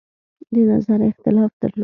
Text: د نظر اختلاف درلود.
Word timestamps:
د 0.53 0.55
نظر 0.69 0.99
اختلاف 1.09 1.51
درلود. 1.61 1.79